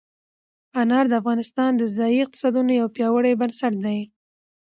[0.81, 3.99] انار د افغانستان د ځایي اقتصادونو یو پیاوړی بنسټ دی.